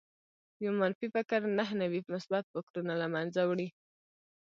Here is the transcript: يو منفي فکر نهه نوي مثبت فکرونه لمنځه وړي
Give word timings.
يو 0.63 0.71
منفي 0.81 1.07
فکر 1.15 1.41
نهه 1.57 1.73
نوي 1.81 1.99
مثبت 2.13 2.43
فکرونه 2.53 2.93
لمنځه 3.01 3.41
وړي 3.49 3.69